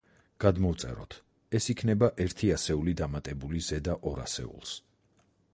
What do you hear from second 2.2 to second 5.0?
ერთი ასეული დამატებული ზედა ორ ასეულს.